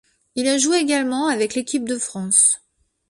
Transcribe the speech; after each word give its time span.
Il 0.33 0.47
a 0.47 0.57
joué 0.57 0.77
également 0.79 1.27
avec 1.27 1.53
l'équipe 1.53 1.87
de 1.87 1.99
France. 1.99 2.59